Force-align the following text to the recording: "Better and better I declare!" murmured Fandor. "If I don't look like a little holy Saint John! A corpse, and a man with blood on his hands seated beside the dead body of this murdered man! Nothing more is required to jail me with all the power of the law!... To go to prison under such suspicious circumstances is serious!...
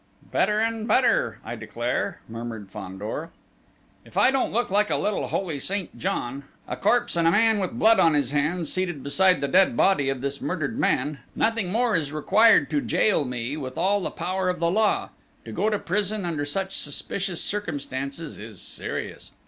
"Better 0.31 0.57
and 0.57 0.87
better 0.87 1.37
I 1.45 1.55
declare!" 1.55 2.21
murmured 2.27 2.71
Fandor. 2.71 3.29
"If 4.03 4.17
I 4.17 4.31
don't 4.31 4.51
look 4.51 4.71
like 4.71 4.89
a 4.89 4.95
little 4.97 5.27
holy 5.27 5.59
Saint 5.59 5.95
John! 5.95 6.45
A 6.67 6.75
corpse, 6.75 7.15
and 7.15 7.27
a 7.27 7.29
man 7.29 7.59
with 7.59 7.77
blood 7.77 7.99
on 7.99 8.15
his 8.15 8.31
hands 8.31 8.73
seated 8.73 9.03
beside 9.03 9.41
the 9.41 9.47
dead 9.47 9.77
body 9.77 10.09
of 10.09 10.21
this 10.21 10.41
murdered 10.41 10.79
man! 10.79 11.19
Nothing 11.35 11.71
more 11.71 11.95
is 11.95 12.11
required 12.11 12.67
to 12.71 12.81
jail 12.81 13.25
me 13.25 13.55
with 13.57 13.77
all 13.77 14.01
the 14.01 14.09
power 14.09 14.49
of 14.49 14.57
the 14.59 14.71
law!... 14.71 15.09
To 15.45 15.51
go 15.51 15.69
to 15.69 15.77
prison 15.77 16.25
under 16.25 16.45
such 16.45 16.75
suspicious 16.75 17.39
circumstances 17.39 18.39
is 18.39 18.59
serious!... 18.59 19.35